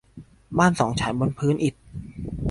[0.57, 1.75] บ้านสองชั้นบนพื้นอิฐ